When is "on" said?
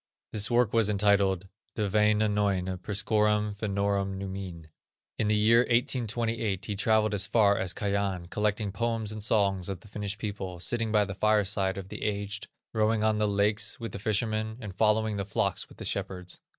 13.03-13.19